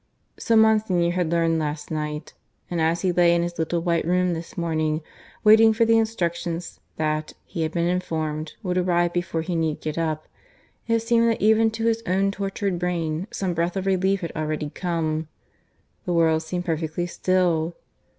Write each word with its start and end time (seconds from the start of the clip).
So 0.39 0.55
Monsignor 0.55 1.11
had 1.11 1.29
learned 1.31 1.59
last 1.59 1.91
night; 1.91 2.33
and 2.71 2.81
as 2.81 3.01
he 3.01 3.11
lay 3.11 3.35
in 3.35 3.43
his 3.43 3.59
little 3.59 3.81
white 3.81 4.03
room 4.03 4.33
this 4.33 4.57
morning, 4.57 5.01
waiting 5.43 5.73
for 5.73 5.85
the 5.85 5.99
instructions 5.99 6.79
that, 6.95 7.33
he 7.45 7.61
had 7.61 7.71
been 7.73 7.85
informed, 7.87 8.53
would 8.63 8.79
arrive 8.79 9.13
before 9.13 9.43
he 9.43 9.55
need 9.55 9.79
get 9.79 9.99
up, 9.99 10.27
it 10.87 11.01
seemed 11.03 11.29
that 11.29 11.39
even 11.39 11.69
to 11.69 11.85
his 11.85 12.01
own 12.07 12.31
tortured 12.31 12.79
brain 12.79 13.27
some 13.29 13.53
breath 13.53 13.77
of 13.77 13.85
relief 13.85 14.21
had 14.21 14.31
already 14.35 14.71
come. 14.71 15.27
The 16.05 16.13
world 16.13 16.41
seemed 16.41 16.65
perfectly 16.65 17.05
still. 17.05 17.75